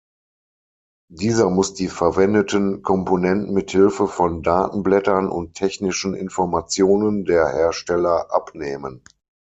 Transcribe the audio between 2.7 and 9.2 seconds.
Komponenten mithilfe von Datenblättern und technischen Informationen der Hersteller abnehmen.